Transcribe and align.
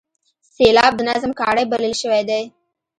سېلاب 0.53 0.93
د 0.97 1.01
نظم 1.09 1.31
کاڼی 1.39 1.63
بلل 1.71 1.93
شوی 2.01 2.21
دی. 2.29 2.43